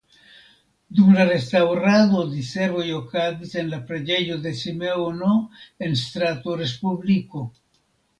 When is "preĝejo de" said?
3.91-4.53